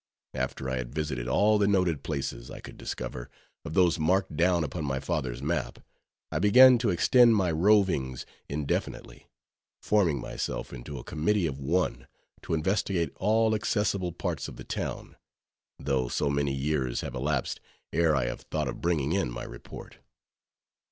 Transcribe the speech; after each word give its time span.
After 0.33 0.67
I 0.67 0.77
had 0.77 0.95
visited 0.95 1.27
all 1.27 1.59
the 1.59 1.67
noted 1.67 2.01
places 2.01 2.49
I 2.49 2.59
could 2.59 2.75
discover, 2.75 3.29
of 3.63 3.75
those 3.75 3.99
marked 3.99 4.35
down 4.35 4.63
upon 4.63 4.83
my 4.83 4.99
father's 4.99 5.43
map, 5.43 5.77
I 6.31 6.39
began 6.39 6.79
to 6.79 6.89
extend 6.89 7.35
my 7.35 7.51
rovings 7.51 8.25
indefinitely; 8.49 9.29
forming 9.79 10.19
myself 10.19 10.73
into 10.73 10.97
a 10.97 11.03
committee 11.03 11.45
of 11.45 11.59
one, 11.59 12.07
to 12.41 12.55
investigate 12.55 13.11
all 13.17 13.53
accessible 13.53 14.11
parts 14.11 14.47
of 14.47 14.55
the 14.55 14.63
town; 14.63 15.17
though 15.77 16.07
so 16.07 16.31
many 16.31 16.51
years 16.55 17.01
have 17.01 17.13
elapsed, 17.13 17.59
ere 17.93 18.15
I 18.15 18.25
have 18.25 18.41
thought 18.41 18.67
of 18.67 18.81
bringing 18.81 19.11
in 19.13 19.29
my 19.29 19.43
report. 19.43 19.99